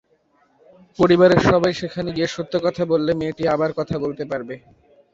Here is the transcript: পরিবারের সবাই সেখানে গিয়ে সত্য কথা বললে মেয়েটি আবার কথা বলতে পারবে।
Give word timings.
পরিবারের 0.99 1.41
সবাই 1.49 1.73
সেখানে 1.81 2.09
গিয়ে 2.15 2.27
সত্য 2.27 2.53
কথা 2.65 2.83
বললে 2.91 3.11
মেয়েটি 3.19 3.43
আবার 3.47 3.71
কথা 3.79 3.95
বলতে 4.03 4.23
পারবে। 4.31 4.55